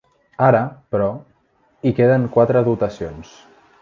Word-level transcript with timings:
Ara, 0.45 0.61
però, 0.95 1.09
hi 1.89 1.93
queden 1.99 2.25
quatre 2.39 2.65
dotacions. 2.69 3.37